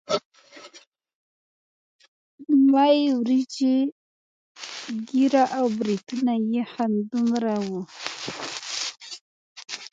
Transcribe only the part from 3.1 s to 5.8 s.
وريجې ږيره او